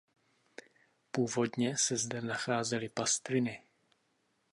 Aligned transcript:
Původně 1.11 1.77
se 1.77 1.97
zde 1.97 2.21
nacházely 2.21 2.89
pastviny. 2.89 3.63